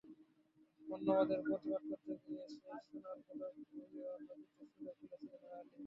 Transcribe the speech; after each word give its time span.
বর্ণবাদের 0.81 1.39
প্রতিবাদ 1.43 1.81
করতে 1.89 2.13
গিয়ে 2.23 2.43
সেই 2.53 2.79
সোনার 2.87 3.17
পদক 3.25 3.53
ওহিও 3.73 4.11
নদীতে 4.19 4.63
ছুড়ে 4.71 4.91
ফেলেছিলেন 4.99 5.43
আলী। 5.51 5.69